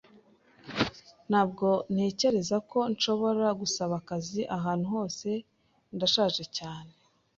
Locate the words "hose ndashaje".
4.95-6.43